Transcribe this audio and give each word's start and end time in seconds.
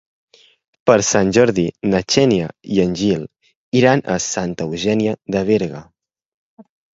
Per 0.89 0.93
Sant 1.07 1.33
Jordi 1.37 1.65
na 1.91 2.01
Xènia 2.13 2.47
i 2.77 2.81
en 2.85 2.95
Gil 3.01 3.27
iran 3.81 4.03
a 4.15 4.17
Santa 4.29 4.67
Eugènia 4.71 5.15
de 5.37 5.45
Berga. 5.53 5.85